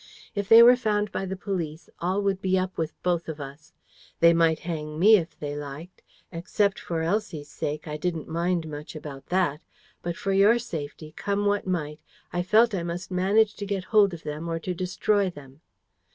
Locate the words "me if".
4.97-5.39